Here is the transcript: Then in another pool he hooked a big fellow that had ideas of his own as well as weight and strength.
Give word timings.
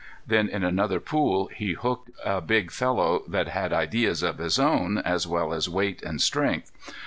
Then 0.25 0.49
in 0.49 0.63
another 0.63 0.99
pool 0.99 1.51
he 1.55 1.73
hooked 1.73 2.09
a 2.25 2.41
big 2.41 2.71
fellow 2.71 3.21
that 3.27 3.49
had 3.49 3.71
ideas 3.71 4.23
of 4.23 4.39
his 4.39 4.57
own 4.57 4.97
as 4.97 5.27
well 5.27 5.53
as 5.53 5.69
weight 5.69 6.01
and 6.01 6.19
strength. 6.19 6.71